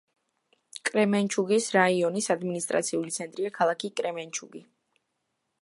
[0.89, 4.65] კრემენჩუგის რაიონის ადმინისტრაციული ცენტრია ქალაქი კრემენჩუგი.